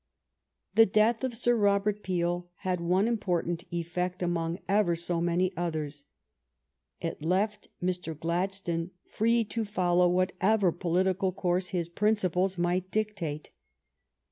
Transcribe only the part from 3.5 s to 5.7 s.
effect among ever so many